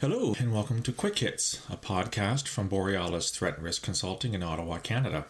[0.00, 4.44] Hello, and welcome to Quick Hits, a podcast from Borealis Threat and Risk Consulting in
[4.44, 5.24] Ottawa, Canada.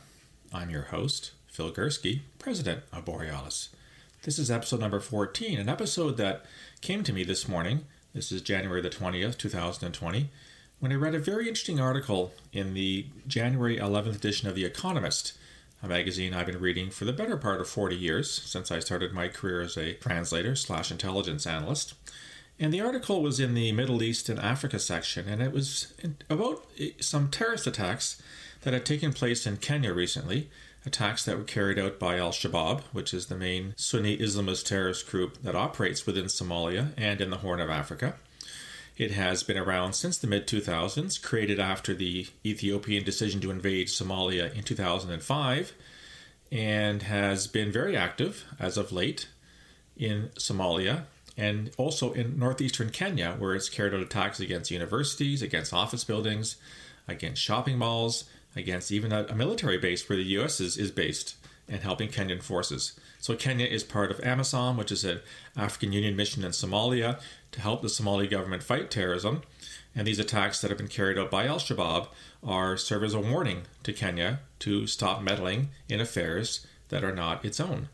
[0.52, 3.70] I'm your host, Phil Gurski, president of Borealis.
[4.25, 6.44] This is episode number 14, an episode that
[6.83, 7.86] came to me this morning.
[8.12, 10.29] This is January the 20th, 2020,
[10.80, 15.32] when I read a very interesting article in the January 11th edition of The Economist,
[15.82, 19.14] a magazine I've been reading for the better part of 40 years since I started
[19.14, 21.95] my career as a translator slash intelligence analyst.
[22.61, 25.93] And the article was in the Middle East and Africa section, and it was
[26.29, 28.21] about eh, some terrorist attacks
[28.62, 30.50] that had taken place in Kenya recently.
[30.84, 35.09] Attacks that were carried out by Al Shabaab, which is the main Sunni Islamist terrorist
[35.09, 38.15] group that operates within Somalia and in the Horn of Africa.
[38.97, 43.89] It has been around since the mid 2000s, created after the Ethiopian decision to invade
[43.89, 45.73] Somalia in 2005,
[46.51, 49.29] and has been very active as of late
[49.97, 51.05] in Somalia
[51.38, 56.56] and also in northeastern Kenya, where it's carried out attacks against universities, against office buildings,
[57.06, 58.25] against shopping malls,
[58.56, 60.61] against even a, a military base where the U.S.
[60.61, 61.36] is, is based
[61.69, 62.98] and helping Kenyan forces.
[63.20, 65.20] So Kenya is part of AMISOM, which is an
[65.56, 67.20] African Union mission in Somalia
[67.52, 69.42] to help the Somali government fight terrorism.
[69.95, 72.08] And these attacks that have been carried out by Al Shabaab
[72.42, 77.45] are serve as a warning to Kenya to stop meddling in affairs that are not
[77.45, 77.89] its own.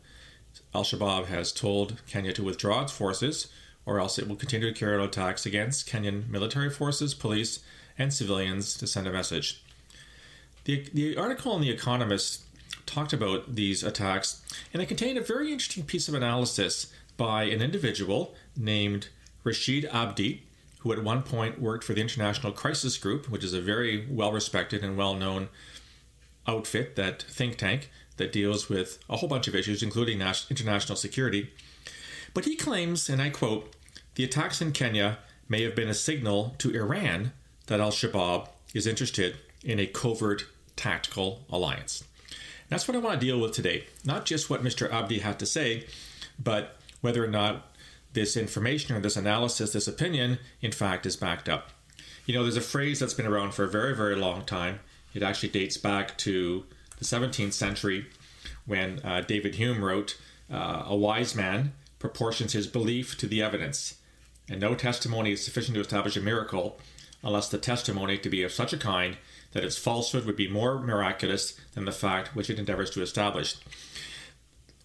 [0.75, 3.47] Al Shabaab has told Kenya to withdraw its forces,
[3.85, 7.59] or else it will continue to carry out attacks against Kenyan military forces, police,
[7.97, 9.63] and civilians to send a message.
[10.65, 12.41] The, the article in The Economist
[12.85, 14.41] talked about these attacks,
[14.73, 19.07] and it contained a very interesting piece of analysis by an individual named
[19.45, 20.43] Rashid Abdi,
[20.79, 24.33] who at one point worked for the International Crisis Group, which is a very well
[24.33, 25.47] respected and well known
[26.47, 31.51] outfit, that think tank that deals with a whole bunch of issues, including international security.
[32.33, 33.73] But he claims, and I quote,
[34.15, 37.33] the attacks in Kenya may have been a signal to Iran
[37.67, 42.03] that al Shabaab is interested in a covert tactical alliance.
[42.69, 43.85] That's what I want to deal with today.
[44.03, 44.91] Not just what Mr.
[44.91, 45.85] Abdi had to say,
[46.39, 47.75] but whether or not
[48.13, 51.69] this information or this analysis, this opinion, in fact, is backed up.
[52.25, 54.79] You know, there's a phrase that's been around for a very, very long time.
[55.15, 56.65] It actually dates back to
[56.99, 58.05] the 17th century
[58.65, 60.19] when uh, David Hume wrote,
[60.51, 63.95] uh, A wise man proportions his belief to the evidence,
[64.49, 66.77] and no testimony is sufficient to establish a miracle
[67.23, 69.17] unless the testimony to be of such a kind
[69.53, 73.55] that its falsehood would be more miraculous than the fact which it endeavors to establish.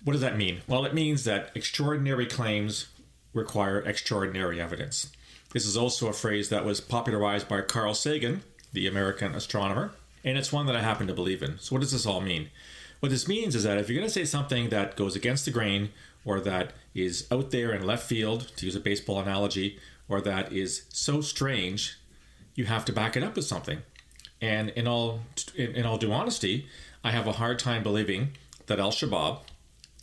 [0.04, 0.62] What does that mean?
[0.66, 2.86] Well, it means that extraordinary claims
[3.34, 5.10] require extraordinary evidence.
[5.52, 8.42] This is also a phrase that was popularized by Carl Sagan,
[8.72, 9.92] the American astronomer,
[10.24, 11.58] and it's one that I happen to believe in.
[11.58, 12.50] So, what does this all mean?
[13.00, 15.50] What this means is that if you're going to say something that goes against the
[15.50, 15.90] grain,
[16.24, 19.78] or that is out there in left field, to use a baseball analogy,
[20.08, 21.98] or that is so strange,
[22.54, 23.80] you have to back it up with something.
[24.40, 25.20] And in all
[25.54, 26.66] in, in all due honesty,
[27.02, 28.32] I have a hard time believing
[28.66, 29.38] that Al Shabaab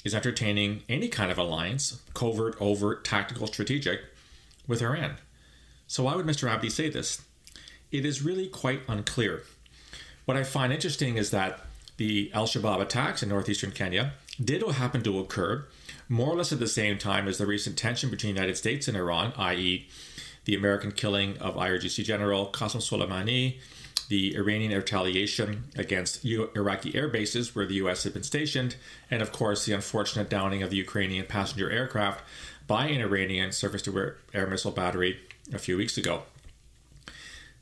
[0.03, 4.01] is entertaining any kind of alliance, covert, overt, tactical, strategic,
[4.67, 5.17] with Iran.
[5.87, 6.49] So why would Mr.
[6.49, 7.21] Abdi say this?
[7.91, 9.43] It is really quite unclear.
[10.27, 11.61] What I find interesting is that
[11.95, 14.11] the Al Shabaab attacks in northeastern Kenya
[14.43, 15.63] did happen to occur
[16.09, 18.89] more or less at the same time as the recent tension between the United States
[18.89, 19.87] and Iran, i.e.,
[20.43, 23.59] the American killing of IRGC General Qasem Soleimani,
[24.09, 28.03] the Iranian retaliation against Iraqi air bases where the U.S.
[28.03, 28.75] had been stationed,
[29.09, 32.21] and of course the unfortunate downing of the Ukrainian passenger aircraft
[32.67, 35.21] by an Iranian surface to air missile battery
[35.53, 36.23] a few weeks ago.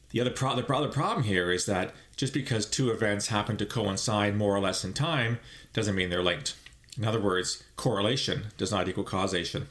[0.09, 3.65] The other, pro- the other problem here is that just because two events happen to
[3.65, 5.39] coincide more or less in time
[5.73, 6.55] doesn't mean they're linked.
[6.97, 9.67] In other words, correlation does not equal causation.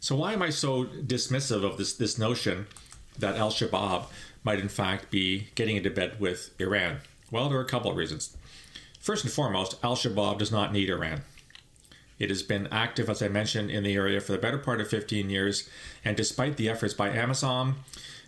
[0.00, 2.66] So why am I so dismissive of this, this notion
[3.18, 4.06] that Al Shabaab
[4.44, 6.98] might in fact be getting into bed with Iran?
[7.30, 8.36] Well, there are a couple of reasons.
[9.00, 11.22] First and foremost, Al Shabaab does not need Iran.
[12.18, 14.88] It has been active, as I mentioned, in the area for the better part of
[14.88, 15.68] 15 years,
[16.04, 17.74] and despite the efforts by AMISOM,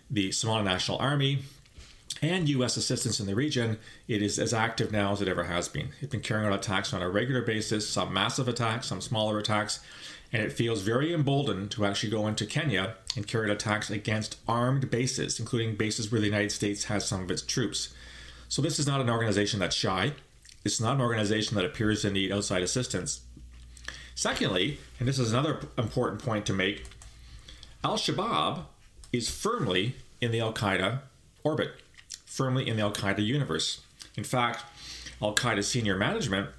[0.09, 1.39] the Somali National Army,
[2.21, 2.77] and U.S.
[2.77, 5.89] assistance in the region, it is as active now as it ever has been.
[6.01, 9.79] It's been carrying out attacks on a regular basis, some massive attacks, some smaller attacks,
[10.31, 14.37] and it feels very emboldened to actually go into Kenya and carry out attacks against
[14.47, 17.93] armed bases, including bases where the United States has some of its troops.
[18.47, 20.13] So this is not an organization that's shy.
[20.63, 23.21] It's not an organization that appears to need outside assistance.
[24.13, 26.85] Secondly, and this is another important point to make,
[27.83, 28.65] Al Shabaab
[29.11, 30.99] is firmly in the Al Qaeda
[31.43, 31.71] orbit
[32.31, 33.81] firmly in the Al Qaeda universe.
[34.15, 34.63] In fact,
[35.21, 36.49] Al Qaeda senior management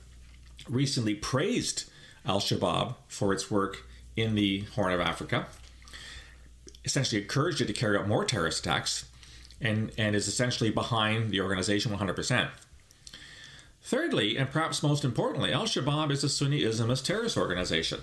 [0.68, 1.90] recently praised
[2.26, 5.46] Al Shabaab for its work in the Horn of Africa.
[6.84, 9.06] essentially encouraged it to carry out more terrorist attacks
[9.60, 12.50] and, and is essentially behind the organization 100%.
[13.82, 18.00] Thirdly, and perhaps most importantly, Al Shabaab is a Sunni Islamist terrorist organization.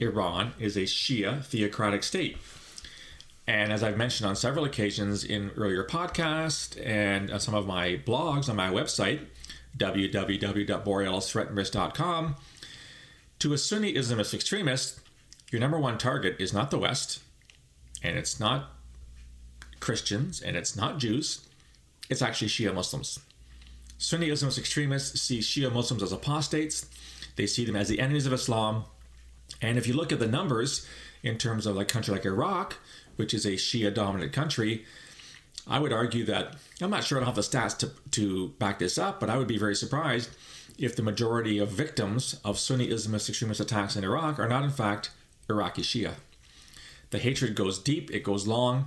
[0.00, 2.36] Iran is a Shia theocratic state.
[3.48, 8.50] And as I've mentioned on several occasions in earlier podcasts and some of my blogs
[8.50, 9.20] on my website,
[9.78, 12.36] www.borealisthreatandrisk.com,
[13.38, 15.00] to a Sunni Islamist extremist,
[15.50, 17.22] your number one target is not the West,
[18.02, 18.74] and it's not
[19.80, 21.48] Christians, and it's not Jews,
[22.10, 23.18] it's actually Shia Muslims.
[23.96, 26.84] Sunni Islamist extremists see Shia Muslims as apostates,
[27.36, 28.84] they see them as the enemies of Islam.
[29.62, 30.86] And if you look at the numbers
[31.22, 32.76] in terms of a country like Iraq,
[33.18, 34.84] which is a Shia dominant country,
[35.66, 38.78] I would argue that I'm not sure I don't have the stats to, to back
[38.78, 40.30] this up, but I would be very surprised
[40.78, 44.70] if the majority of victims of Sunni Islamist extremist attacks in Iraq are not, in
[44.70, 45.10] fact,
[45.50, 46.14] Iraqi Shia.
[47.10, 48.86] The hatred goes deep, it goes long,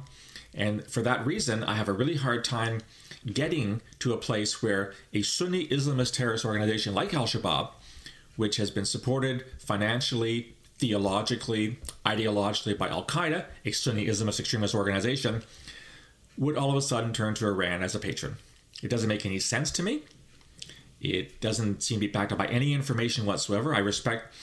[0.54, 2.82] and for that reason, I have a really hard time
[3.26, 7.72] getting to a place where a Sunni Islamist terrorist organization like Al Shabaab,
[8.38, 15.44] which has been supported financially, theologically, ideologically by Al Qaeda, a Sunni Islamist extremist organization,
[16.38, 18.38] would all of a sudden turn to Iran as a patron.
[18.82, 20.02] It doesn't make any sense to me.
[21.00, 23.76] It doesn't seem to be backed up by any information whatsoever.
[23.76, 24.34] I respect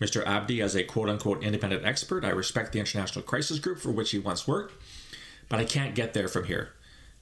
[0.00, 0.24] Mr.
[0.24, 2.24] Abdi as a quote unquote independent expert.
[2.24, 4.74] I respect the International Crisis Group for which he once worked,
[5.48, 6.70] but I can't get there from here.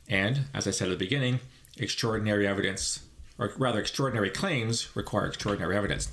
[0.06, 1.40] And, as I said at the beginning,
[1.78, 3.00] extraordinary evidence,
[3.38, 6.10] or rather, extraordinary claims require extraordinary evidence.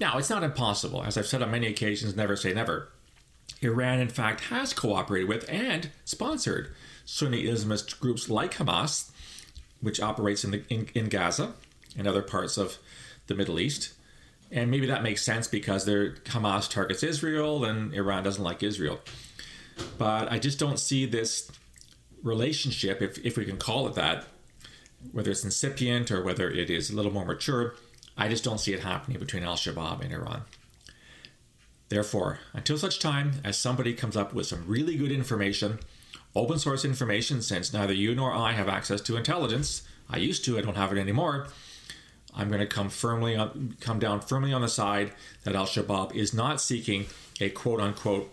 [0.00, 1.02] Now, it's not impossible.
[1.02, 2.88] As I've said on many occasions, never say never.
[3.60, 6.72] Iran, in fact, has cooperated with and sponsored
[7.04, 9.10] Sunni Islamist groups like Hamas,
[9.80, 11.54] which operates in, the, in, in Gaza
[11.96, 12.78] and other parts of
[13.26, 13.92] the Middle East.
[14.50, 19.00] And maybe that makes sense because Hamas targets Israel and Iran doesn't like Israel.
[19.98, 21.50] But I just don't see this
[22.22, 24.24] relationship, if, if we can call it that,
[25.12, 27.74] whether it's incipient or whether it is a little more mature,
[28.16, 30.42] I just don't see it happening between Al Shabaab and Iran.
[31.88, 35.80] Therefore, until such time as somebody comes up with some really good information,
[36.36, 40.58] open source information, since neither you nor I have access to intelligence, I used to,
[40.58, 41.48] I don't have it anymore.
[42.34, 45.12] I'm going to come firmly on, come down firmly on the side
[45.44, 47.06] that Al Shabaab is not seeking
[47.40, 48.32] a quote unquote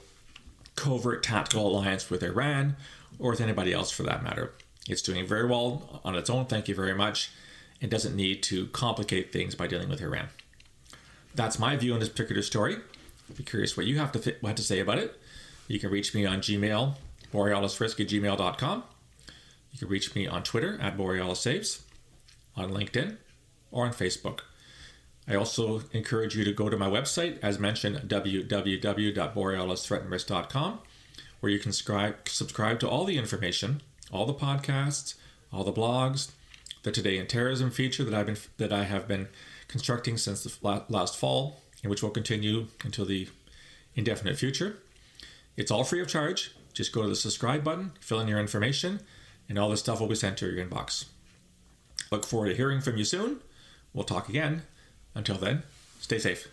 [0.75, 2.75] covert tactical alliance with Iran
[3.17, 4.53] or with anybody else for that matter.
[4.87, 7.31] It's doing very well on its own, thank you very much,
[7.81, 10.29] and doesn't need to complicate things by dealing with Iran.
[11.35, 12.77] That's my view on this particular story.
[13.29, 15.19] I'd be curious what you have to, th- have to say about it.
[15.67, 16.95] You can reach me on Gmail,
[17.33, 18.83] borealisrisk at gmail.com.
[19.73, 21.81] You can reach me on Twitter at borealissaves,
[22.55, 23.17] on LinkedIn,
[23.71, 24.39] or on Facebook.
[25.27, 30.79] I also encourage you to go to my website, as mentioned, www.borealisthreatandrisk.com
[31.39, 33.81] where you can subscribe to all the information,
[34.11, 35.15] all the podcasts,
[35.51, 36.31] all the blogs,
[36.83, 39.27] the Today in Terrorism feature that I've been that I have been
[39.67, 43.27] constructing since the last fall, and which will continue until the
[43.95, 44.77] indefinite future.
[45.57, 46.51] It's all free of charge.
[46.73, 49.01] Just go to the subscribe button, fill in your information,
[49.49, 51.05] and all this stuff will be sent to your inbox.
[52.11, 53.39] Look forward to hearing from you soon.
[53.93, 54.61] We'll talk again.
[55.15, 55.63] Until then,
[55.99, 56.47] stay safe.